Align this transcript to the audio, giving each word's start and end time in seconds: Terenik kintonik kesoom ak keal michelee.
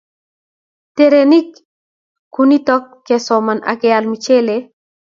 Terenik 0.95 1.49
kintonik 2.33 2.83
kesoom 3.07 3.45
ak 3.71 3.77
keal 3.81 4.05
michelee. 4.11 4.61